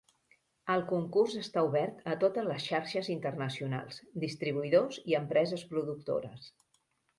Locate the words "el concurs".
0.75-1.35